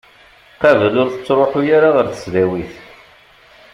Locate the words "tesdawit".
2.11-2.73